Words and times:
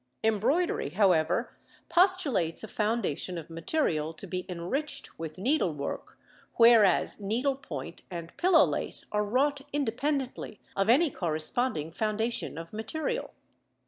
Embroidery, 0.23 0.89
however, 0.89 1.55
postulates 1.87 2.63
a 2.63 2.67
foundation 2.67 3.37
of 3.37 3.51
material 3.51 4.15
to 4.15 4.25
be 4.25 4.47
enriched 4.49 5.19
with 5.19 5.37
needlework, 5.37 6.17
whereas 6.55 7.21
needlepoint 7.21 8.01
and 8.09 8.35
pillow 8.35 8.65
lace 8.65 9.05
are 9.11 9.23
wrought 9.23 9.61
independently 9.71 10.59
of 10.75 10.89
any 10.89 11.11
corresponding 11.11 11.91
foundation 11.91 12.57
of 12.57 12.73
material. 12.73 13.35